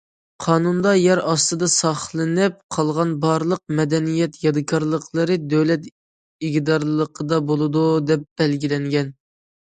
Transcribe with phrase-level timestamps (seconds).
[0.43, 9.17] قانۇندا يەر ئاستىدا ساقلىنىپ قالغان بارلىق مەدەنىيەت يادىكارلىقلىرى دۆلەت ئىگىدارلىقىدا بولىدۇ، دەپ بەلگىلەنگەن.